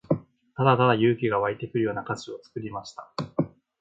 [0.57, 3.11] ただただ勇気が湧いてくるような歌詞を作りました。